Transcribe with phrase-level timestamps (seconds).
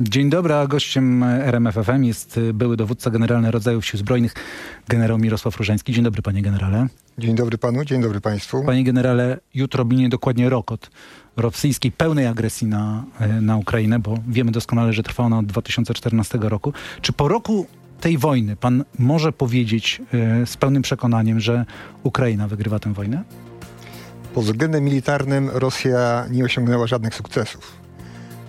[0.00, 4.34] Dzień dobry, a gościem RMFFM jest były dowódca generalny rodzajów sił zbrojnych,
[4.88, 5.92] generał Mirosław Różański.
[5.92, 6.86] Dzień dobry, panie generale.
[7.18, 8.64] Dzień dobry panu, dzień dobry państwu.
[8.64, 10.90] Panie generale, jutro minie dokładnie rok od
[11.36, 13.04] rosyjskiej pełnej agresji na,
[13.40, 16.72] na Ukrainę, bo wiemy doskonale, że trwa ona od 2014 roku.
[17.00, 17.66] Czy po roku
[18.00, 21.64] tej wojny pan może powiedzieć e, z pełnym przekonaniem, że
[22.02, 23.24] Ukraina wygrywa tę wojnę?
[24.34, 27.77] Pod względem militarnym Rosja nie osiągnęła żadnych sukcesów.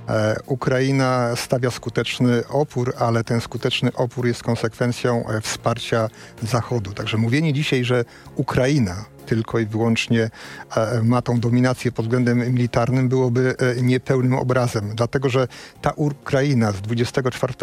[0.09, 6.07] E, Ukraina stawia skuteczny opór, ale ten skuteczny opór jest konsekwencją e, wsparcia
[6.41, 6.93] Zachodu.
[6.93, 10.29] Także mówienie dzisiaj, że Ukraina tylko i wyłącznie
[10.75, 14.91] e, ma tą dominację pod względem militarnym, byłoby niepełnym obrazem.
[14.95, 15.47] Dlatego, że
[15.81, 17.53] ta Ukraina z 24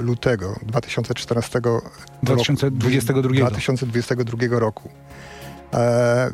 [0.00, 1.60] lutego 2014
[2.22, 4.90] 2022 roku, 2022 roku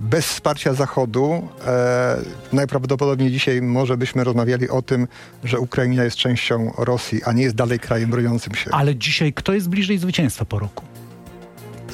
[0.00, 2.16] bez wsparcia Zachodu e,
[2.52, 5.08] najprawdopodobniej dzisiaj może byśmy rozmawiali o tym,
[5.44, 8.70] że Ukraina jest częścią Rosji, a nie jest dalej krajem broniącym się.
[8.70, 10.89] Ale dzisiaj kto jest bliżej zwycięstwa po roku?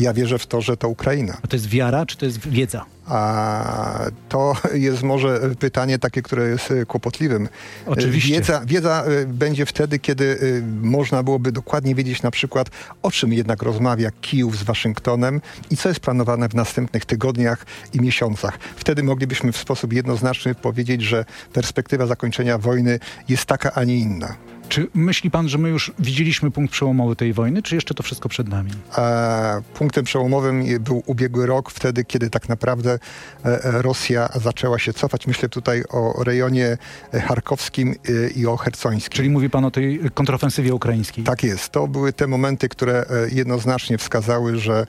[0.00, 1.36] Ja wierzę w to, że to Ukraina.
[1.42, 2.84] A to jest wiara, czy to jest wiedza?
[3.06, 7.48] A to jest może pytanie takie, które jest e, kłopotliwym.
[7.86, 8.34] Oczywiście.
[8.34, 12.70] Wiedza, wiedza e, będzie wtedy, kiedy e, można byłoby dokładnie wiedzieć na przykład,
[13.02, 18.00] o czym jednak rozmawia Kijów z Waszyngtonem i co jest planowane w następnych tygodniach i
[18.00, 18.58] miesiącach.
[18.76, 24.36] Wtedy moglibyśmy w sposób jednoznaczny powiedzieć, że perspektywa zakończenia wojny jest taka, a nie inna.
[24.68, 28.28] Czy myśli pan, że my już widzieliśmy punkt przełomowy tej wojny, czy jeszcze to wszystko
[28.28, 28.70] przed nami?
[28.98, 32.98] E, punktem przełomowym był ubiegły rok, wtedy, kiedy tak naprawdę
[33.44, 35.26] e, Rosja zaczęła się cofać.
[35.26, 36.78] Myślę tutaj o rejonie
[37.14, 39.16] e, charkowskim e, i o hercońskim.
[39.16, 41.24] Czyli mówi pan o tej kontrofensywie ukraińskiej?
[41.24, 41.68] Tak jest.
[41.68, 44.86] To były te momenty, które jednoznacznie wskazały, że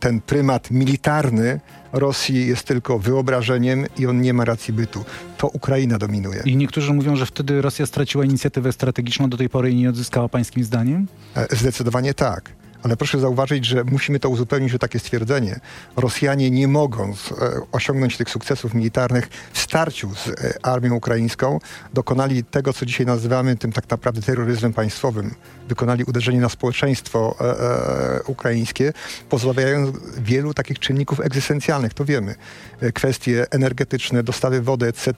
[0.00, 1.60] ten prymat militarny
[1.92, 5.04] Rosji jest tylko wyobrażeniem i on nie ma racji bytu.
[5.38, 6.42] To Ukraina dominuje.
[6.44, 10.28] I niektórzy mówią, że wtedy Rosja straciła inicjatywę strategiczną do tej pory i nie odzyskała
[10.28, 11.06] pańskim zdaniem?
[11.36, 12.61] E, zdecydowanie tak.
[12.82, 15.60] Ale proszę zauważyć, że musimy to uzupełnić, że takie stwierdzenie.
[15.96, 21.58] Rosjanie nie mogąc e, osiągnąć tych sukcesów militarnych w starciu z e, armią ukraińską,
[21.94, 25.34] dokonali tego, co dzisiaj nazywamy tym tak naprawdę terroryzmem państwowym.
[25.68, 28.92] Wykonali uderzenie na społeczeństwo e, e, ukraińskie,
[29.28, 32.34] pozbawiając wielu takich czynników egzystencjalnych, to wiemy.
[32.80, 35.12] E, kwestie energetyczne, dostawy wody, etc.,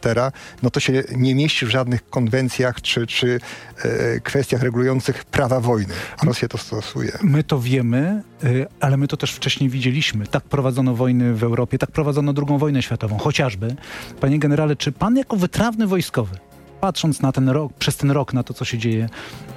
[0.63, 3.41] no to się nie mieści w żadnych konwencjach czy, czy
[3.79, 5.95] e, kwestiach regulujących prawa wojny.
[6.19, 7.13] A Rosja to stosuje.
[7.23, 10.27] My to to wiemy, y, ale my to też wcześniej widzieliśmy.
[10.27, 13.77] Tak prowadzono wojny w Europie, tak prowadzono drugą wojnę światową, chociażby.
[14.21, 16.37] Panie generale, czy pan jako wytrawny wojskowy,
[16.81, 19.09] patrząc na ten rok, przez ten rok na to, co się dzieje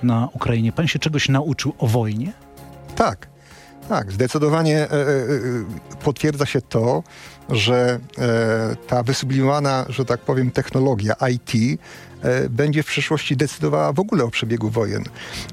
[0.04, 2.34] na Ukrainie, pan się czegoś nauczył o wojnie?
[2.96, 3.28] Tak.
[3.90, 5.08] Tak, zdecydowanie e, e, e
[6.04, 7.04] potwierdza się to,
[7.50, 8.00] że
[8.88, 11.80] ta wysublimowana, że tak powiem, technologia IT
[12.50, 15.04] będzie w przyszłości decydowała w ogóle o przebiegu wojen.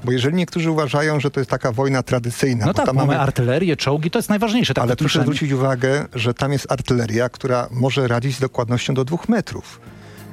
[0.03, 2.65] Bo jeżeli niektórzy uważają, że to jest taka wojna tradycyjna...
[2.65, 4.73] No tak, mamy, mamy artylerię, czołgi, to jest najważniejsze.
[4.73, 9.05] Tak ale proszę zwrócić uwagę, że tam jest artyleria, która może radzić z dokładnością do
[9.05, 9.79] dwóch metrów.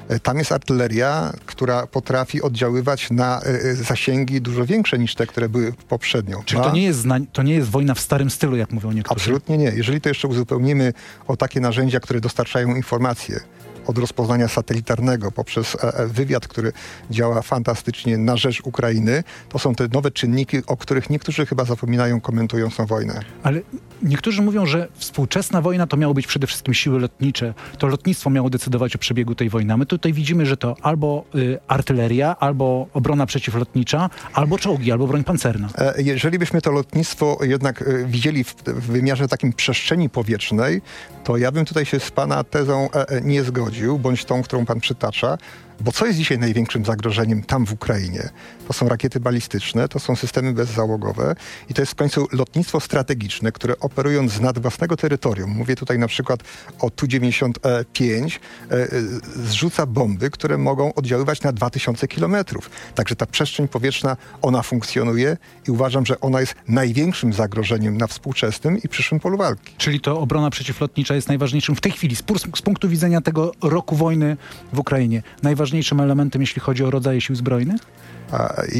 [0.09, 5.49] E, tam jest artyleria, która potrafi oddziaływać na y, zasięgi dużo większe niż te, które
[5.49, 6.43] były poprzednio.
[6.45, 9.21] Czyli to, nie jest to nie jest wojna w starym stylu, jak mówią niektórzy?
[9.21, 9.73] Absolutnie nie.
[9.77, 10.93] Jeżeli to jeszcze uzupełnimy
[11.27, 13.41] o takie narzędzia, które dostarczają informacje,
[13.87, 16.73] od rozpoznania satelitarnego poprzez e, e, wywiad, który
[17.11, 19.25] działa fantastycznie na rzecz Ukrainy.
[19.49, 23.21] To są te nowe czynniki, o których niektórzy chyba zapominają, komentując tę wojnę.
[23.43, 23.61] Ale
[24.03, 27.55] niektórzy mówią, że współczesna wojna to miało być przede wszystkim siły lotnicze.
[27.79, 29.73] To lotnictwo miało decydować o przebiegu tej wojny.
[29.73, 35.07] A my tutaj widzimy, że to albo y, artyleria, albo obrona przeciwlotnicza, albo czołgi, albo
[35.07, 35.69] broń pancerna.
[35.79, 40.83] E, jeżeli byśmy to lotnictwo jednak y, widzieli w, w wymiarze takim przestrzeni powietrznej,
[41.25, 42.89] to ja bym tutaj się z pana tezą
[43.23, 45.39] nie zgodził bądź tą, którą pan przytacza,
[45.83, 48.29] bo co jest dzisiaj największym zagrożeniem tam w Ukrainie?
[48.67, 51.35] To są rakiety balistyczne, to są systemy bezzałogowe
[51.71, 55.99] i to jest w końcu lotnictwo strategiczne, które operując z nad własnego terytorium, mówię tutaj
[55.99, 56.41] na przykład
[56.79, 58.39] o Tu-95,
[58.71, 58.89] e, e,
[59.37, 62.71] zrzuca bomby, które mogą oddziaływać na 2000 kilometrów.
[62.95, 65.37] Także ta przestrzeń powietrzna, ona funkcjonuje
[65.69, 69.75] i uważam, że ona jest największym zagrożeniem na współczesnym i przyszłym polu walki.
[69.79, 72.23] Czyli to obrona przeciwlotnicza jest najważniejszym w tej chwili, z,
[72.63, 74.37] punktu widzenia tego roku wojny
[74.73, 77.81] w Ukrainie, najważniejszym najważniejszym elementem, jeśli chodzi o rodzaje sił zbrojnych?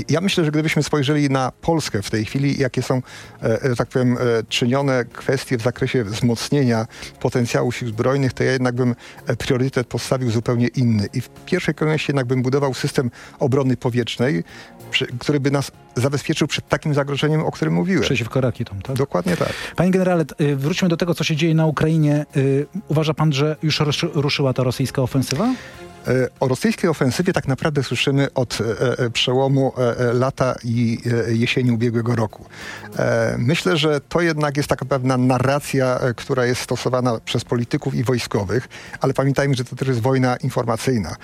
[0.09, 3.03] Ja myślę, że gdybyśmy spojrzeli na Polskę w tej chwili, jakie są,
[3.43, 4.19] e, e, tak powiem, e,
[4.49, 6.87] czynione kwestie w zakresie wzmocnienia
[7.21, 8.95] potencjału sił zbrojnych, to ja jednak bym
[9.39, 11.09] priorytet postawił zupełnie inny.
[11.15, 14.45] I w pierwszej kolejności jednak bym budował system obrony powietrznej,
[15.19, 18.03] który by nas zabezpieczył przed takim zagrożeniem, o którym mówiłem.
[18.03, 18.97] Przeciwko rakietom, tak?
[18.97, 19.53] Dokładnie tak.
[19.77, 20.25] Panie generale,
[20.57, 22.27] wróćmy do tego, co się dzieje na Ukrainie.
[22.89, 23.83] Uważa pan, że już
[24.15, 25.55] ruszyła ta rosyjska ofensywa?
[26.41, 28.59] O rosyjskiej ofensywie tak naprawdę słyszymy od
[29.13, 29.73] przełomu
[30.13, 32.45] lata i jesieni ubiegłego roku.
[33.39, 38.69] Myślę, że to jednak jest taka pewna narracja, która jest stosowana przez polityków i wojskowych,
[39.01, 41.17] ale pamiętajmy, że to też jest wojna informacyjna.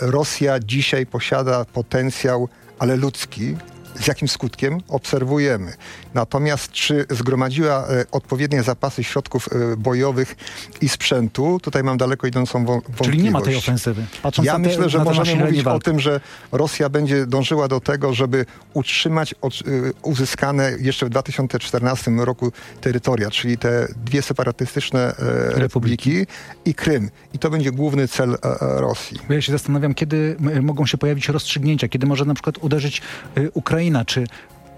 [0.00, 2.48] Rosja dzisiaj posiada potencjał,
[2.78, 3.56] ale ludzki,
[3.94, 5.72] z jakim skutkiem obserwujemy.
[6.14, 10.36] Natomiast czy zgromadziła e, odpowiednie zapasy środków e, bojowych
[10.80, 13.10] i sprzętu, tutaj mam daleko idącą wątpliwość.
[13.10, 14.06] Czyli nie ma tej ofensywy.
[14.22, 16.20] Patrząc ja myślę, że możemy mówić o tym, że
[16.52, 19.36] Rosja będzie dążyła do tego, żeby utrzymać e,
[20.02, 25.14] uzyskane jeszcze w 2014 roku terytoria, czyli te dwie separatystyczne
[25.48, 26.26] republiki
[26.64, 27.10] i Krym.
[27.34, 29.18] I to będzie główny cel Rosji.
[29.28, 33.02] Ja się zastanawiam, kiedy mogą się pojawić rozstrzygnięcia, kiedy może na przykład uderzyć
[33.84, 34.24] Ukraina, czy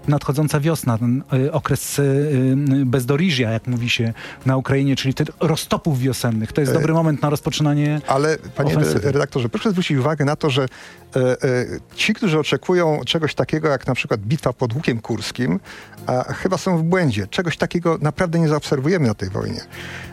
[0.07, 4.13] nadchodząca wiosna, ten y, okres y, y, bezdoriżia, jak mówi się
[4.45, 6.51] na Ukrainie, czyli tych roztopów wiosennych.
[6.51, 9.11] To jest dobry moment na rozpoczynanie Ale panie ofensywy.
[9.11, 11.65] redaktorze, proszę zwrócić uwagę na to, że e, e,
[11.95, 15.59] ci, którzy oczekują czegoś takiego jak na przykład bitwa pod Łukiem Kurskim,
[16.07, 17.27] a, chyba są w błędzie.
[17.27, 19.61] Czegoś takiego naprawdę nie zaobserwujemy na tej wojnie.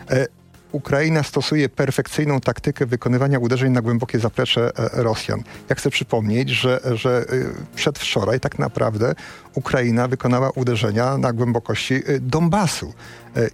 [0.09, 0.27] E,
[0.71, 5.43] Ukraina stosuje perfekcyjną taktykę wykonywania uderzeń na głębokie zaplecze e, Rosjan.
[5.69, 9.15] Ja chcę przypomnieć, że, że e, przedwczoraj tak naprawdę
[9.53, 12.93] Ukraina wykonała uderzenia na głębokości e, Donbasu.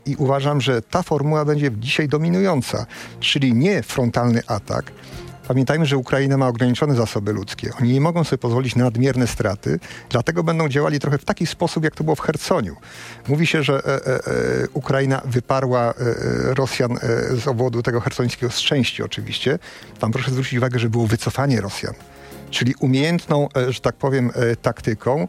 [0.05, 2.85] I uważam, że ta formuła będzie dzisiaj dominująca,
[3.19, 4.91] czyli nie frontalny atak,
[5.51, 7.71] Pamiętajmy, że Ukraina ma ograniczone zasoby ludzkie.
[7.81, 11.83] Oni nie mogą sobie pozwolić na nadmierne straty, dlatego będą działali trochę w taki sposób,
[11.83, 12.75] jak to było w Herconiu.
[13.27, 16.97] Mówi się, że e, e, e Ukraina wyparła e, e Rosjan e,
[17.35, 19.59] z obwodu tego hercońskiego z części oczywiście.
[19.99, 21.93] Tam proszę zwrócić uwagę, że było wycofanie Rosjan
[22.51, 24.31] czyli umiejętną, że tak powiem,
[24.61, 25.27] taktyką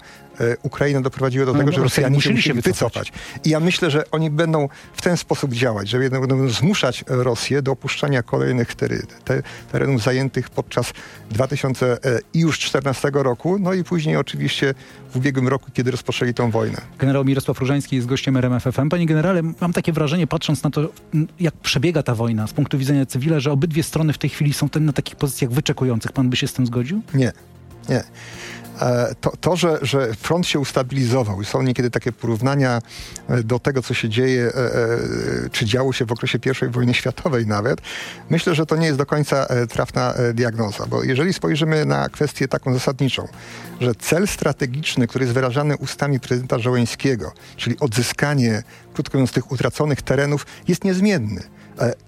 [0.62, 3.12] Ukrainę doprowadziło do no, tego, no, że Rosjanie musieli się wycofać.
[3.44, 7.72] I ja myślę, że oni będą w ten sposób działać, że będą zmuszać Rosję do
[7.72, 9.42] opuszczania kolejnych teren, te,
[9.72, 10.92] terenów zajętych podczas
[11.30, 14.74] 2014 roku, no i później oczywiście
[15.10, 16.80] w ubiegłym roku, kiedy rozpoczęli tą wojnę.
[16.98, 18.88] Generał Mirosław Różański jest gościem RMFFM.
[18.88, 20.88] Panie generale, mam takie wrażenie, patrząc na to,
[21.40, 24.68] jak przebiega ta wojna z punktu widzenia cywila, że obydwie strony w tej chwili są
[24.80, 26.12] na takich pozycjach wyczekujących.
[26.12, 27.02] Pan by się z tym zgodził?
[27.14, 27.32] Nie.
[27.88, 28.04] Nie.
[28.82, 32.82] E, to, to że, że front się ustabilizował i są niekiedy takie porównania
[33.28, 37.46] e, do tego, co się dzieje, e, czy działo się w okresie I wojny światowej
[37.46, 37.80] nawet,
[38.30, 42.72] myślę, że to nie jest do końca trafna diagnoza, bo jeżeli spojrzymy na kwestię taką
[42.74, 43.28] zasadniczą,
[43.80, 48.62] że cel strategiczny, który jest wyrażany ustami prezydenta Żołańskiego, czyli odzyskanie,
[48.94, 51.42] krótko mówiąc, tych utraconych terenów, jest niezmienny.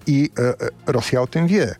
[0.07, 0.29] I
[0.87, 1.75] Rosja o tym wie.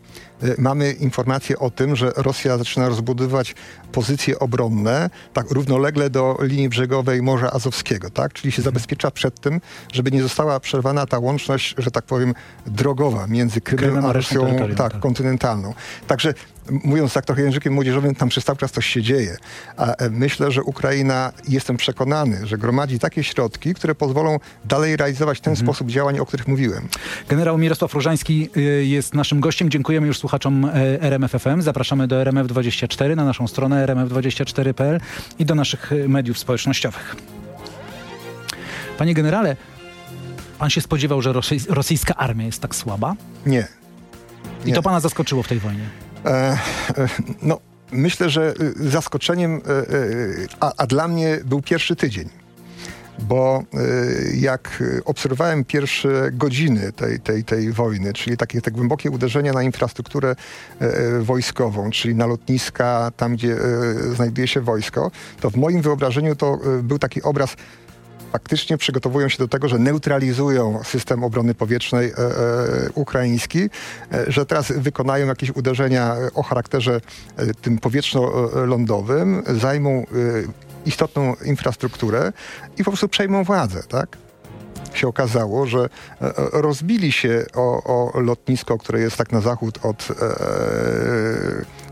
[0.58, 3.56] Mamy informacje o tym, że Rosja zaczyna rozbudowywać
[3.92, 8.34] pozycje obronne tak równolegle do linii brzegowej Morza Azowskiego, tak?
[8.34, 9.62] Czyli się zabezpiecza przed tym,
[9.94, 12.34] żeby nie została przerwana ta łączność, że tak powiem,
[12.66, 15.74] drogowa między Krymem a Rosją tak, tak, kontynentalną.
[16.08, 16.34] Także
[16.70, 19.38] mówiąc tak trochę językiem młodzieżowym, tam przez cały czas coś się dzieje.
[19.78, 25.42] A e, myślę, że Ukraina, jestem przekonany, że gromadzi takie środki, które pozwolą dalej realizować
[25.42, 25.68] ten mhm.
[25.68, 26.88] sposób działań, o których mówiłem.
[27.30, 29.70] Generał Mirosław Różański y, jest naszym gościem.
[29.70, 30.72] Dziękujemy już słuchaczom e,
[31.02, 31.62] RMFFM.
[31.62, 35.00] Zapraszamy do RMF24 na naszą stronę rmf24.pl
[35.40, 37.16] i do naszych e, mediów społecznościowych.
[38.98, 39.56] Panie generale,
[40.60, 41.34] pan się spodziewał, że
[41.70, 43.16] rosyjska armia jest tak słaba?
[43.46, 43.68] Nie.
[44.66, 46.05] I to pana zaskoczyło w tej wojnie?
[46.26, 46.58] E, e,
[47.42, 47.60] no,
[47.92, 49.62] myślę, że y, zaskoczeniem,
[50.60, 52.30] a, a dla mnie był pierwszy tydzień
[53.20, 53.64] bo
[54.34, 60.36] jak obserwowałem pierwsze godziny tej, tej, tej wojny, czyli takie te głębokie uderzenia na infrastrukturę
[60.82, 63.60] e, e, wojskową, czyli na lotniska, tam gdzie e,
[64.16, 67.56] znajduje się wojsko, to w moim wyobrażeniu to był taki obraz
[68.36, 73.70] faktycznie przygotowują się do tego, że neutralizują system obrony powietrznej e, e, ukraiński, e,
[74.32, 77.02] że teraz wykonają jakieś uderzenia o charakterze
[77.62, 80.06] tym powietrzno-lądowym, zajmą
[80.86, 82.34] istotną infrastrukturę
[82.78, 84.18] i po prostu przejmą władzę, tak?
[84.94, 85.90] się okazało, że
[86.54, 90.16] rozbili się o, o lotnisko, które jest tak na zachód od e,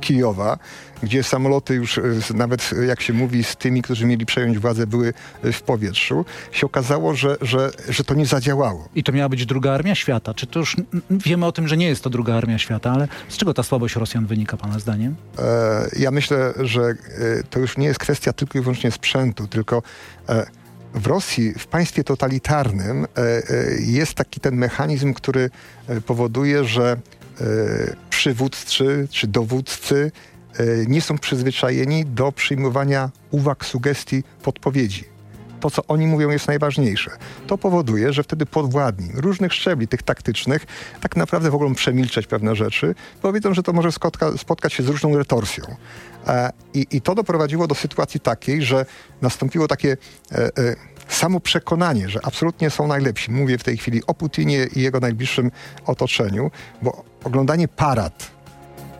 [0.03, 0.57] Kijowa,
[1.03, 2.01] gdzie samoloty już e,
[2.33, 6.65] nawet, jak się mówi, z tymi, którzy mieli przejąć władzę, były e, w powietrzu, się
[6.65, 8.89] okazało, że, że, że to nie zadziałało.
[8.95, 10.33] I to miała być druga armia świata.
[10.33, 10.75] Czy to już
[11.09, 13.95] wiemy o tym, że nie jest to druga armia świata, ale z czego ta słabość
[13.95, 15.15] Rosjan wynika, pana zdaniem?
[15.39, 16.95] E, ja myślę, że e,
[17.49, 19.83] to już nie jest kwestia tylko i wyłącznie sprzętu, tylko
[20.29, 20.45] e,
[20.93, 23.07] w Rosji, w państwie totalitarnym,
[23.79, 25.49] jest taki ten mechanizm, który
[26.05, 26.97] powoduje, że
[28.13, 30.11] przywódcy czy dowódcy
[30.87, 35.03] nie są przyzwyczajeni do przyjmowania uwag, sugestii, podpowiedzi.
[35.59, 37.11] to, co oni mówią, jest najważniejsze.
[37.47, 40.65] To powoduje, że wtedy podwładni różnych szczebli, tych taktycznych,
[41.01, 44.87] tak naprawdę mogą przemilczeć pewne rzeczy, bo wiedzą, że to może spotka, spotkać się z
[44.87, 45.63] różną retorsją.
[46.27, 48.85] E, I, I, to doprowadziło do sytuacji takiej, że
[49.21, 49.97] nastąpiło takie
[50.31, 50.75] e, e,
[51.07, 53.31] samo przekonanie, że absolutnie są najlepsi.
[53.31, 55.51] Mówię w tej chwili o Putinie i jego najbliższym
[55.85, 58.31] otoczeniu, bo oglądanie parad,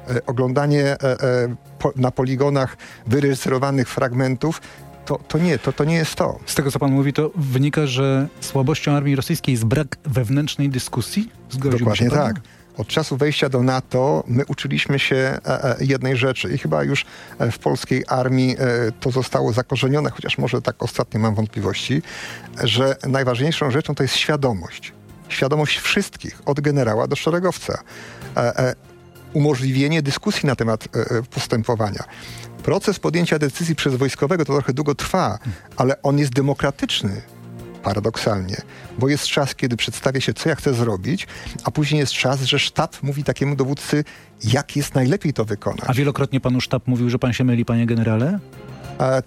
[0.09, 1.55] e, oglądanie e, e,
[1.95, 4.61] na poligonach wyreżyserowanych fragmentów
[5.05, 6.39] to, to nie, to, to nie jest to.
[6.45, 11.31] Z tego, co pan mówi, to wynika, że słabością armii rosyjskiej jest brak wewnętrznej dyskusji?
[11.49, 12.35] Zgodziłby Dokładnie tak.
[12.77, 17.05] Od czasu wejścia do NATO my uczyliśmy się e, e, jednej rzeczy i chyba już
[17.39, 18.55] e, w polskiej armii
[18.99, 22.01] to zostało zakorzenione, chociaż może tak ostatnio mam wątpliwości,
[22.63, 24.93] że najważniejszą rzeczą to jest świadomość.
[25.29, 27.83] Świadomość wszystkich, od generała do szeregowca.
[29.33, 30.87] Umożliwienie dyskusji na temat
[31.29, 32.03] postępowania.
[32.63, 35.39] Proces podjęcia decyzji przez wojskowego to trochę długo trwa,
[35.77, 37.21] ale on jest demokratyczny
[37.83, 38.57] paradoksalnie,
[38.99, 41.27] bo jest czas, kiedy przedstawia się, co ja chcę zrobić,
[41.63, 44.03] a później jest czas, że sztab mówi takiemu dowódcy,
[44.43, 45.85] jak jest najlepiej to wykonać.
[45.87, 48.39] A wielokrotnie panu sztab mówił, że pan się myli, panie generale?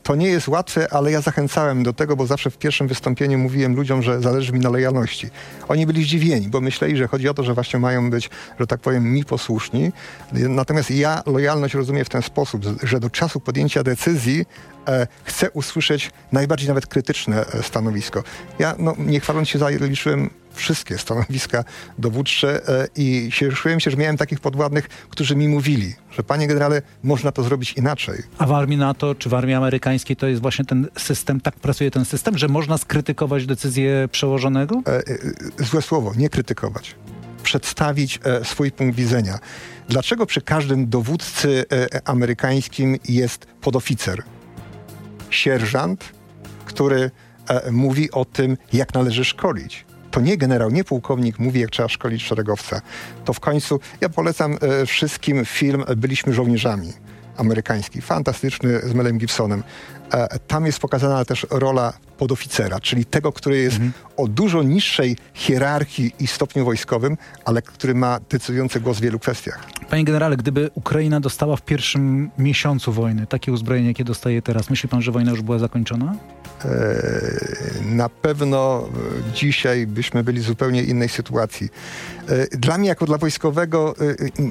[0.02, 3.76] To nie jest łatwe, ale ja zachęcałem do tego, bo zawsze w pierwszym wystąpieniu mówiłem
[3.76, 5.30] ludziom, że zależy mi na lojalności.
[5.68, 8.30] Oni byli zdziwieni, bo myśleli, że chodzi o to, że właśnie mają być,
[8.60, 9.92] że tak powiem, mi posłuszni.
[10.32, 14.46] Natomiast ja lojalność rozumiem w ten sposób, że do czasu podjęcia decyzji
[14.88, 18.22] e, chcę usłyszeć najbardziej nawet krytyczne e, stanowisko.
[18.58, 21.64] Ja, no, nie chwaląc się, zaliczyłem wszystkie stanowiska
[21.98, 26.82] dowódcze e, i cieszyłem się, że miałem takich podwładnych, którzy mi mówili, że panie generale,
[27.02, 28.22] można to zrobić inaczej.
[28.38, 31.90] A w armii NATO czy w armii amerykańskiej to jest właśnie ten system, tak pracuje
[31.90, 34.82] ten system, że można skrytykować decyzję przełożonego?
[34.86, 34.90] E,
[35.60, 36.94] e, złe słowo, nie krytykować.
[37.42, 39.38] Przedstawić swój punkt widzenia.
[39.88, 41.64] Dlaczego przy każdym dowódcy
[42.04, 44.22] amerykańskim jest podoficer?
[45.30, 46.12] Sierżant,
[46.64, 47.10] który
[47.70, 49.86] mówi o tym, jak należy szkolić
[50.16, 52.80] to nie generał, nie pułkownik mówi, jak trzeba szkolić szeregowca.
[53.24, 56.92] To w końcu, ja polecam e, wszystkim film Byliśmy żołnierzami
[57.36, 59.62] amerykański, fantastyczny z Melem Gibsonem.
[60.12, 63.92] E, tam jest pokazana też rola podoficera, czyli tego, który jest mhm.
[64.16, 69.64] o dużo niższej hierarchii i stopniu wojskowym, ale który ma decydujący głos w wielu kwestiach.
[69.90, 74.88] Panie generale, gdyby Ukraina dostała w pierwszym miesiącu wojny takie uzbrojenie, jakie dostaje teraz, myśli
[74.88, 76.16] pan, że wojna już była zakończona?
[76.64, 76.68] E,
[77.84, 78.88] na pewno
[79.34, 81.68] dzisiaj byśmy byli w zupełnie innej sytuacji.
[82.28, 83.94] E, dla mnie, jako dla wojskowego,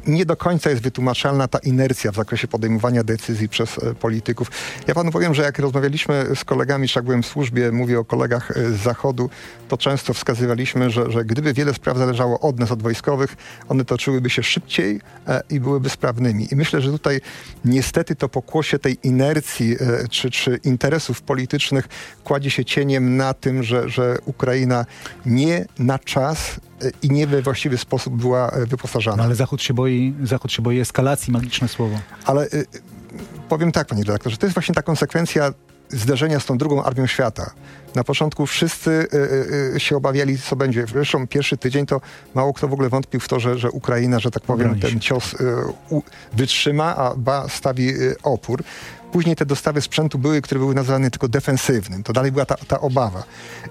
[0.07, 4.51] nie do końca jest wytłumaczalna ta inercja w zakresie podejmowania decyzji przez polityków.
[4.87, 8.51] Ja panu powiem, że jak rozmawialiśmy z kolegami, jak byłem w służbie, mówię o kolegach
[8.51, 9.29] e, z Zachodu,
[9.67, 13.35] to często wskazywaliśmy, że, że gdyby wiele spraw zależało od nas, od wojskowych,
[13.69, 16.47] one toczyłyby się szybciej e, i byłyby sprawnymi.
[16.51, 17.21] I myślę, że tutaj
[17.65, 21.87] niestety to pokłosie tej inercji e, czy, czy interesów politycznych
[22.23, 24.85] kładzie się cieniem na tym, że, że Ukraina
[25.25, 29.17] nie na czas e, i nie we właściwy sposób była e, wyposażana.
[29.17, 31.99] No, ale Zachód się boi, Zachód się boi eskalacji, magiczne słowo.
[32.25, 32.47] Ale
[33.49, 35.53] powiem tak, panie redaktorze, to jest właśnie ta konsekwencja
[35.89, 37.51] zderzenia z tą drugą armią świata.
[37.95, 40.85] Na początku wszyscy y, y, się obawiali, co będzie.
[40.87, 42.01] Zresztą pierwszy tydzień to
[42.35, 45.33] mało kto w ogóle wątpił w to, że, że Ukraina, że tak powiem, ten cios
[45.33, 45.37] y,
[45.89, 46.01] u,
[46.33, 47.93] wytrzyma, a ba stawi
[48.23, 48.63] opór.
[49.15, 52.03] Później te dostawy sprzętu były, które były nazywane tylko defensywnym.
[52.03, 53.23] To dalej była ta, ta obawa.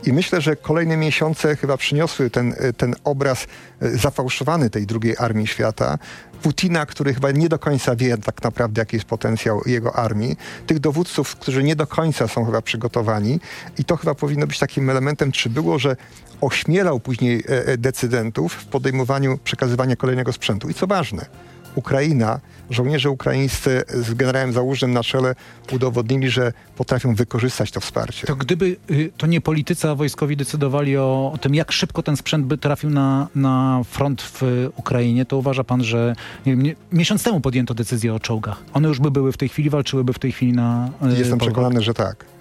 [0.06, 3.46] I myślę, że kolejne miesiące chyba przyniosły ten, ten obraz
[3.80, 5.98] zafałszowany tej drugiej armii świata,
[6.42, 10.36] Putina, który chyba nie do końca wie tak naprawdę, jaki jest potencjał jego armii,
[10.66, 13.40] tych dowódców, którzy nie do końca są chyba przygotowani
[13.78, 15.96] i to chyba powinno być takim elementem, czy było, że
[16.40, 20.68] ośmielał później e, e, decydentów w podejmowaniu przekazywania kolejnego sprzętu.
[20.68, 21.26] I co ważne,
[21.74, 22.40] Ukraina,
[22.70, 25.34] żołnierze ukraińscy z generałem Załużnym na czele
[25.72, 28.26] udowodnili, że potrafią wykorzystać to wsparcie.
[28.26, 32.16] To gdyby y, to nie politycy, a wojskowi decydowali o, o, tym, jak szybko ten
[32.16, 36.16] sprzęt by trafił na, na front w Ukrainie, to uważa pan, że
[36.46, 38.62] nie wiem, miesiąc temu podjęto decyzję o czołgach.
[38.72, 41.82] One już by były w tej chwili, walczyłyby w tej chwili na y, Jestem przekonany,
[41.82, 42.33] że tak.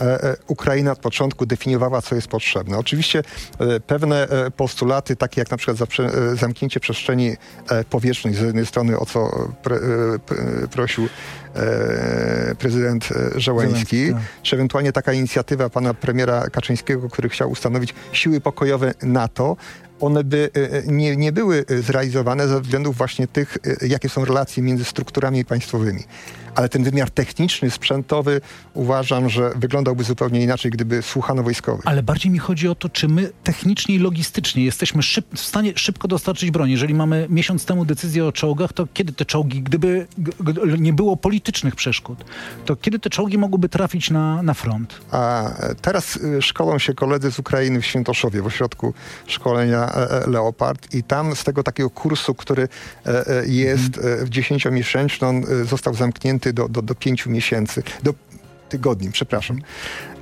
[0.00, 2.78] E, e, Ukraina od początku definiowała, co jest potrzebne.
[2.78, 3.22] Oczywiście
[3.58, 5.90] e, pewne postulaty, takie jak na przykład
[6.34, 7.36] zamknięcie przestrzeni
[7.90, 9.78] powietrznej z jednej strony, o co pre,
[10.70, 11.08] prosił
[12.58, 14.22] prezydent Żołański, tak.
[14.42, 19.56] czy ewentualnie taka inicjatywa pana premiera Kaczyńskiego, który chciał ustanowić siły pokojowe NATO,
[20.04, 20.50] one by
[20.86, 23.58] nie, nie były zrealizowane ze względów właśnie tych,
[23.88, 26.04] jakie są relacje między strukturami państwowymi
[26.54, 28.40] ale ten wymiar techniczny, sprzętowy
[28.74, 31.86] uważam, że wyglądałby zupełnie inaczej, gdyby słuchano wojskowych.
[31.86, 35.72] Ale bardziej mi chodzi o to, czy my technicznie i logistycznie jesteśmy szyb, w stanie
[35.76, 36.70] szybko dostarczyć broń.
[36.70, 40.06] Jeżeli mamy miesiąc temu decyzję o czołgach, to kiedy te czołgi, gdyby
[40.78, 42.24] nie było politycznych przeszkód,
[42.64, 45.00] to kiedy te czołgi mogłyby trafić na, na front?
[45.10, 45.50] A
[45.82, 48.94] teraz szkolą się koledzy z Ukrainy w Świętoszowie, w ośrodku
[49.26, 49.93] szkolenia e, e,
[50.26, 52.68] Leopard i tam z tego takiego kursu, który
[53.06, 54.28] e, jest mhm.
[54.28, 58.14] dziesięciomiesięczny, on został zamknięty do, do, do pięciu miesięcy, do
[58.68, 59.58] tygodni, przepraszam.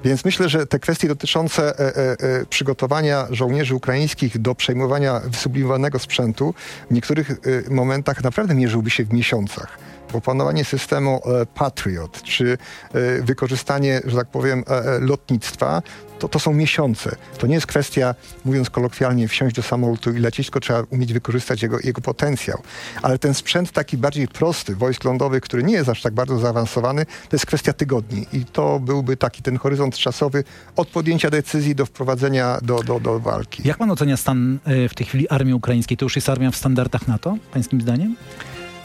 [0.04, 5.98] Więc myślę, że te kwestie dotyczące e, e, e, przygotowania żołnierzy ukraińskich do przejmowania wysublimowanego
[5.98, 6.54] sprzętu
[6.90, 7.36] w niektórych e,
[7.70, 9.78] momentach naprawdę mierzyłby się w miesiącach.
[10.16, 12.58] Opanowanie systemu e, Patriot, czy
[12.94, 14.64] e, wykorzystanie, że tak powiem,
[15.00, 15.82] lotnictwa,
[16.22, 17.16] to, to są miesiące.
[17.38, 18.14] To nie jest kwestia,
[18.44, 22.62] mówiąc kolokwialnie, wsiąść do samolotu i lecieć, tylko trzeba umieć wykorzystać jego, jego potencjał.
[23.02, 27.06] Ale ten sprzęt taki bardziej prosty, wojsk lądowych, który nie jest aż tak bardzo zaawansowany,
[27.06, 28.26] to jest kwestia tygodni.
[28.32, 30.44] I to byłby taki ten horyzont czasowy
[30.76, 33.62] od podjęcia decyzji do wprowadzenia do, do, do walki.
[33.68, 35.96] Jak pan ocenia stan e, w tej chwili armii ukraińskiej?
[35.96, 38.16] To już jest armia w standardach NATO, pańskim zdaniem?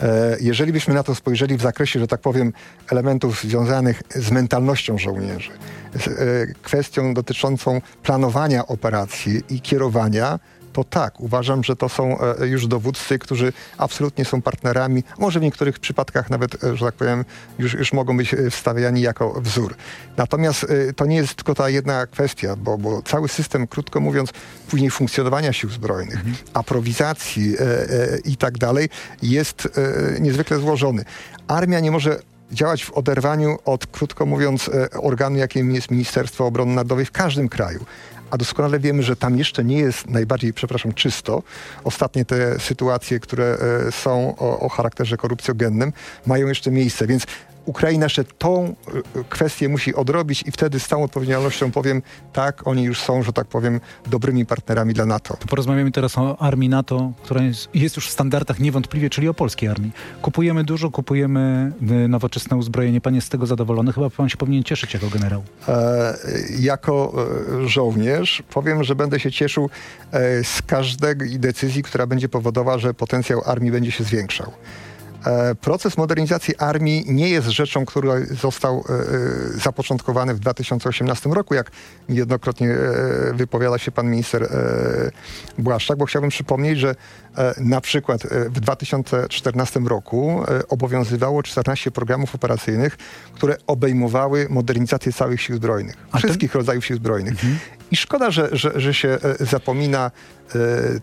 [0.01, 2.53] E, jeżeli byśmy na to spojrzeli w zakresie, że tak powiem,
[2.91, 5.51] elementów związanych z mentalnością żołnierzy,
[5.95, 6.13] z e,
[6.61, 10.39] kwestią dotyczącą planowania operacji i kierowania,
[10.77, 15.43] to tak, uważam, że to są e, już dowódcy, którzy absolutnie są partnerami, może w
[15.43, 17.25] niektórych przypadkach nawet, e, że tak powiem,
[17.59, 19.75] już, już mogą być e, wstawiani jako wzór.
[20.17, 20.65] Natomiast
[20.95, 24.29] to nie jest tylko ta jedna kwestia, bo, bo cały system, krótko mówiąc,
[24.69, 26.35] później funkcjonowania sił zbrojnych, mhm.
[26.53, 27.55] aprowizacji
[28.25, 28.89] i tak dalej
[29.21, 29.67] jest
[30.19, 31.05] niezwykle złożony.
[31.47, 32.19] Armia nie może
[32.51, 37.85] działać w oderwaniu od, krótko mówiąc, organu, jakim jest Ministerstwo Obrony Narodowej w każdym kraju
[38.31, 41.43] a doskonale wiemy, że tam jeszcze nie jest najbardziej, przepraszam, czysto.
[41.83, 43.57] Ostatnie te sytuacje, które
[43.87, 45.93] e, są o, o charakterze korupcjogennym,
[46.25, 47.25] mają jeszcze miejsce, więc
[47.67, 52.01] Ukraina jeszcze tą e, kwestię musi odrobić i wtedy z całą odpowiedzialnością powiem,
[52.33, 55.37] tak, oni już są, że tak powiem, dobrymi partnerami dla NATO.
[55.37, 59.33] To porozmawiamy teraz o armii NATO, która jest, jest już w standardach niewątpliwie, czyli o
[59.33, 59.91] polskiej armii.
[60.21, 63.01] Kupujemy dużo, kupujemy e, nowoczesne uzbrojenie.
[63.01, 63.93] Pan jest z tego zadowolony?
[63.93, 65.43] Chyba pan się powinien cieszyć jako generał.
[65.67, 66.17] E,
[66.59, 67.13] jako
[67.63, 69.69] e, żołnierz powiem, że będę się cieszył
[70.11, 74.51] e, z każdej decyzji, która będzie powodowała, że potencjał armii będzie się zwiększał.
[75.27, 81.53] E, proces modernizacji armii nie jest rzeczą, który został e, e, zapoczątkowany w 2018 roku,
[81.53, 81.71] jak
[82.09, 82.75] niejednokrotnie
[83.33, 84.49] wypowiada się pan minister
[85.57, 86.95] Błaszczak, bo chciałbym przypomnieć, że
[87.57, 92.97] na przykład w 2014 roku obowiązywało 14 programów operacyjnych,
[93.33, 97.33] które obejmowały modernizację całych sił zbrojnych, wszystkich rodzajów sił zbrojnych.
[97.33, 97.59] Mhm.
[97.91, 100.11] I szkoda, że, że, że się zapomina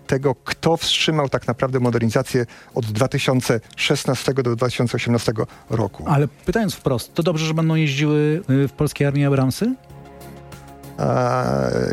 [0.06, 5.32] tego, kto wstrzymał tak naprawdę modernizację od 2016 do 2018
[5.70, 6.04] roku.
[6.06, 9.74] Ale pytając wprost, to dobrze, że będą jeździły y, w polskiej armii Abramsy?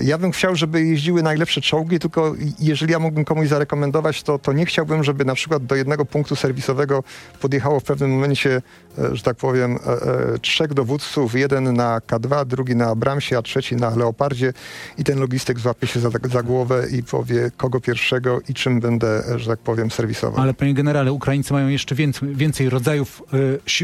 [0.02, 4.54] Ja bym chciał, żeby jeździły najlepsze czołgi, tylko jeżeli ja mógłbym komuś zarekomendować, to, to
[4.54, 7.04] nie chciałbym, żeby na przykład do jednego punktu serwisowego
[7.40, 8.62] podjechało w pewnym momencie,
[9.00, 9.92] e, że tak powiem, e,
[10.34, 14.54] e, trzech dowódców, jeden na K2, drugi na Abramsie, a trzeci na Leopardzie.
[14.98, 19.24] I ten logistyk złapie się za, za głowę i powie, kogo pierwszego i czym będę,
[19.36, 20.44] że tak powiem, serwisował.
[20.44, 23.24] Ale panie generale, Ukraińcy mają jeszcze więcej, więcej rodzajów,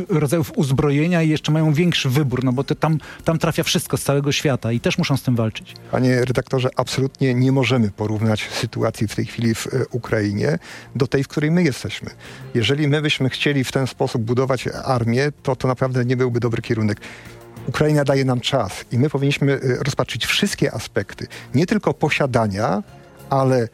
[0.09, 4.03] rodzajów uzbrojenia i jeszcze mają większy wybór, no bo to tam, tam trafia wszystko z
[4.03, 4.71] całego świata.
[4.71, 5.73] I też muszą muszą z tym walczyć.
[5.91, 10.59] Panie redaktorze, absolutnie nie możemy porównać sytuacji w tej chwili w e, Ukrainie
[10.95, 12.09] do tej, w której my jesteśmy.
[12.53, 16.61] Jeżeli my byśmy chcieli w ten sposób budować armię, to to naprawdę nie byłby dobry
[16.61, 17.01] kierunek.
[17.67, 22.83] Ukraina daje nam czas i my powinniśmy e, rozpatrzyć wszystkie aspekty, nie tylko posiadania,
[23.29, 23.67] ale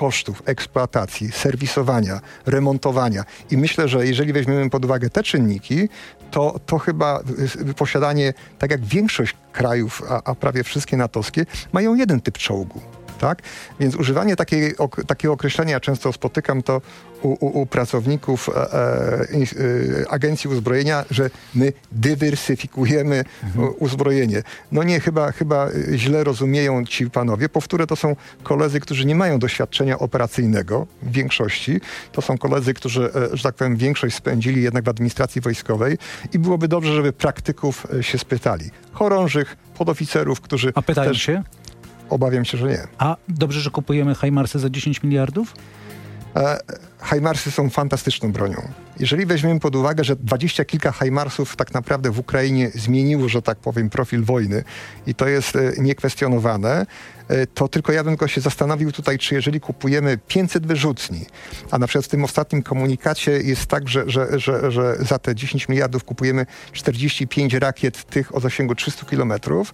[0.00, 3.24] kosztów eksploatacji, serwisowania, remontowania.
[3.50, 5.88] I myślę, że jeżeli weźmiemy pod uwagę te czynniki,
[6.30, 7.20] to, to chyba
[7.70, 12.80] y, posiadanie, tak jak większość krajów, a, a prawie wszystkie natowskie, mają jeden typ czołgu
[13.20, 13.42] tak?
[13.80, 16.80] Więc używanie takiej, ok, takiego określenia, często spotykam to
[17.22, 19.26] u, u, u pracowników e, e,
[20.02, 23.74] e, agencji uzbrojenia, że my dywersyfikujemy mhm.
[23.78, 24.42] uzbrojenie.
[24.72, 27.48] No nie, chyba, chyba źle rozumieją ci panowie.
[27.48, 31.80] Powtóre to są koledzy, którzy nie mają doświadczenia operacyjnego w większości.
[32.12, 35.98] To są koledzy, którzy, e, że tak powiem, większość spędzili jednak w administracji wojskowej
[36.32, 38.70] i byłoby dobrze, żeby praktyków e, się spytali.
[38.92, 41.22] Chorążych, podoficerów, którzy A pytają też...
[41.22, 41.42] się?
[42.10, 42.86] Obawiam się, że nie.
[42.98, 45.54] A dobrze, że kupujemy Hajmarsy za 10 miliardów?
[46.36, 46.58] E,
[46.98, 48.68] Hajmarsy są fantastyczną bronią.
[49.00, 53.58] Jeżeli weźmiemy pod uwagę, że dwadzieścia kilka Hajmarsów tak naprawdę w Ukrainie zmieniło, że tak
[53.58, 54.64] powiem, profil wojny
[55.06, 56.86] i to jest e, niekwestionowane,
[57.28, 61.26] e, to tylko ja bym tylko się zastanowił tutaj, czy jeżeli kupujemy 500 wyrzutni,
[61.70, 65.34] a na przykład w tym ostatnim komunikacie jest tak, że, że, że, że za te
[65.34, 69.72] 10 miliardów kupujemy 45 rakiet tych o zasięgu 300 kilometrów,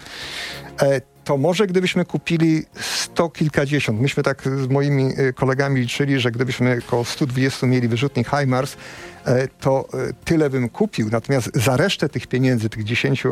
[1.27, 6.79] to może gdybyśmy kupili sto kilkadziesiąt, myśmy tak z moimi e, kolegami liczyli, że gdybyśmy
[6.87, 8.77] około 120 mieli wyrzutni HIMARS,
[9.25, 11.09] e, to e, tyle bym kupił.
[11.11, 13.25] Natomiast za resztę tych pieniędzy, tych 10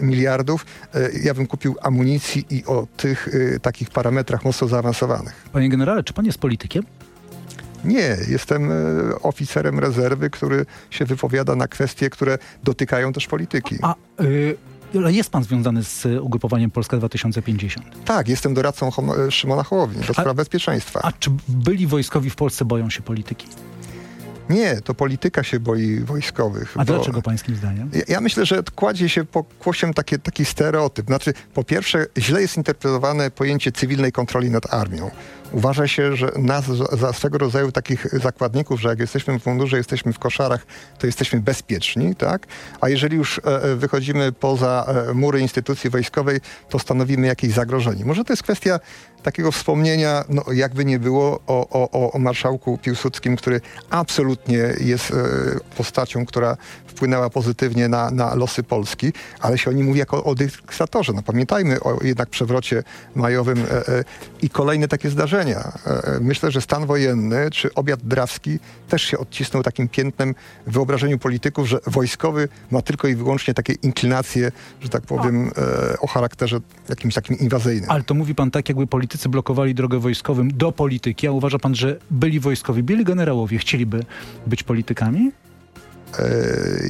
[0.00, 0.66] miliardów,
[1.22, 3.28] ja bym kupił amunicji i o tych
[3.62, 5.34] takich parametrach mocno zaawansowanych.
[5.52, 6.84] Panie generale, czy pan jest politykiem?
[7.84, 8.70] Nie, jestem
[9.22, 13.78] oficerem rezerwy, który się wypowiada na kwestie, które dotykają też polityki.
[13.82, 18.04] A, y ale jest pan związany z ugrupowaniem Polska 2050?
[18.04, 18.90] Tak, jestem doradcą
[19.30, 21.00] Szymona Hołowni do spraw bezpieczeństwa.
[21.02, 23.46] A czy byli wojskowi w Polsce boją się polityki?
[24.50, 26.74] Nie, to polityka się boi wojskowych.
[26.76, 27.90] A dlaczego pańskim zdaniem?
[27.92, 31.06] Ja, ja, myślę, że kładzie się pokłosiem takie, taki stereotyp.
[31.06, 35.10] Znaczy, po pierwsze, źle jest interpretowane pojęcie cywilnej kontroli nad armią.
[35.52, 40.12] Uważa się, że nas za swego rodzaju takich zakładników, że jak jesteśmy w mundurze, jesteśmy
[40.12, 40.66] w koszarach,
[40.98, 42.46] to jesteśmy bezpieczni, tak?
[42.80, 48.04] A jeżeli już e, e, wychodzimy poza e, mury instytucji wojskowej, to stanowimy jakieś zagrożenie.
[48.04, 48.80] Może to jest kwestia
[49.22, 53.60] takiego wspomnienia, no jakby nie było, o, o, o marszałku Piłsudskim, który
[53.90, 55.12] absolutnie jest
[55.76, 60.34] postacią, która wpłynęła pozytywnie na, na losy Polski, ale się o nim mówi jako o
[60.34, 61.12] dyktatorze.
[61.12, 62.82] No pamiętajmy o jednak przewrocie
[63.14, 63.64] majowym
[64.42, 69.18] i kolejne takie zdarzenia E, e, myślę, że stan wojenny czy obiad drawski też się
[69.18, 70.34] odcisnął takim piętnem
[70.66, 75.50] w wyobrażeniu polityków, że wojskowy ma tylko i wyłącznie takie inklinacje, że tak powiem,
[75.92, 77.90] e, o charakterze jakimś takim inwazyjnym.
[77.90, 81.26] Ale to mówi pan tak, jakby politycy blokowali drogę wojskowym do polityki.
[81.26, 84.04] A uważa pan, że byli wojskowi, byli generałowie, chcieliby
[84.46, 85.32] być politykami?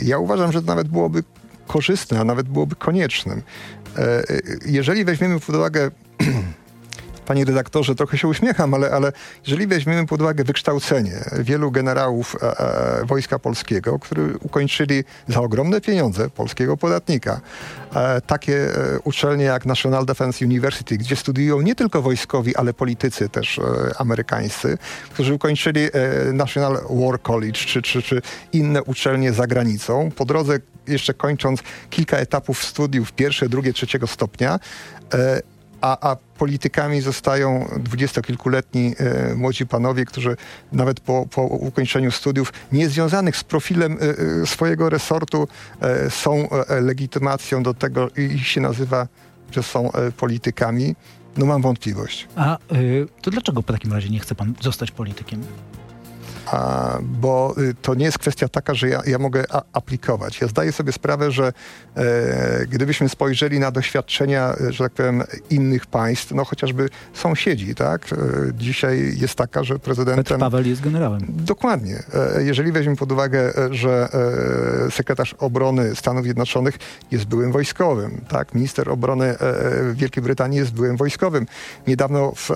[0.04, 1.22] Ja uważam, że to nawet byłoby
[1.66, 3.42] korzystne, a nawet byłoby koniecznym.
[4.66, 5.90] Jeżeli weźmiemy pod uwagę
[7.32, 9.12] panie redaktorze, trochę się uśmiecham, ale, ale
[9.46, 12.60] jeżeli weźmiemy pod uwagę wykształcenie wielu generałów e,
[13.00, 17.40] e, Wojska Polskiego, którzy ukończyli za ogromne pieniądze polskiego podatnika
[17.94, 23.28] e, takie e, uczelnie jak National Defense University, gdzie studiują nie tylko wojskowi, ale politycy
[23.28, 23.62] też e,
[23.98, 24.78] amerykańscy,
[25.14, 30.10] którzy ukończyli e, National War College czy, czy, czy inne uczelnie za granicą.
[30.16, 34.58] Po drodze jeszcze kończąc kilka etapów studiów, pierwsze, drugie, trzeciego stopnia,
[35.82, 40.36] a, a politykami zostają dwudziestokilkuletni e, młodzi panowie, którzy
[40.72, 43.96] nawet po, po ukończeniu studiów niezwiązanych z profilem e,
[44.42, 45.48] e, swojego resortu
[45.80, 49.08] e, są e, legitymacją do tego i się nazywa,
[49.50, 50.94] że są e, politykami.
[51.36, 52.28] No mam wątpliwość.
[52.36, 52.58] A
[53.22, 55.40] to dlaczego w takim razie nie chce pan zostać politykiem?
[56.46, 60.40] A, bo y, to nie jest kwestia taka, że ja, ja mogę aplikować.
[60.40, 61.52] Ja zdaję sobie sprawę, że
[61.96, 68.12] e, gdybyśmy spojrzeli na doświadczenia, e, że tak powiem, innych państw, no chociażby sąsiedzi, tak?
[68.12, 68.16] E,
[68.54, 70.24] dzisiaj jest taka, że prezydentem...
[70.24, 71.20] Petr Paweł jest generałem.
[71.28, 72.02] Dokładnie.
[72.36, 74.08] E, jeżeli weźmiemy pod uwagę, e, że
[74.86, 76.78] e, sekretarz obrony Stanów Zjednoczonych
[77.10, 78.54] jest byłym wojskowym, tak?
[78.54, 79.36] Minister obrony
[79.92, 81.46] Wielkiej Brytanii jest byłym wojskowym.
[81.86, 82.50] Niedawno w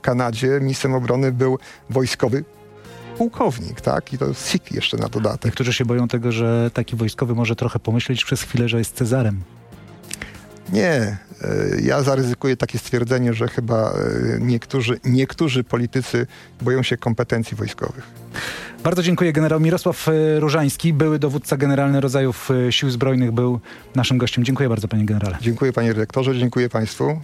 [0.00, 1.58] Kanadzie ministrem obrony był
[1.90, 2.44] wojskowy
[3.18, 4.12] pułkownik, tak?
[4.12, 5.44] I to Sik jeszcze na dodatek.
[5.44, 9.40] Niektórzy się boją tego, że taki wojskowy może trochę pomyśleć przez chwilę, że jest Cezarem.
[10.72, 11.16] Nie, e,
[11.82, 13.94] ja zaryzykuję takie stwierdzenie, że chyba e,
[14.40, 16.26] niektórzy, niektórzy politycy
[16.62, 18.04] boją się kompetencji wojskowych.
[18.84, 19.32] Bardzo dziękuję.
[19.32, 23.60] Generał Mirosław e, Różański, były dowódca generalny rodzajów sił zbrojnych, był
[23.94, 24.44] naszym gościem.
[24.44, 25.38] Dziękuję bardzo, panie generale.
[25.40, 27.20] Dziękuję, panie redaktorze, dziękuję państwu.